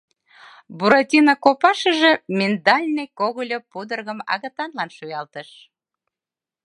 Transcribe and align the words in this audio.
Буратино 0.77 1.33
копашыже 1.43 2.11
миндальный 2.37 3.07
когыльо 3.19 3.59
пудыргым 3.71 4.19
агытанлан 4.33 4.89
шуялтыш: 4.97 5.49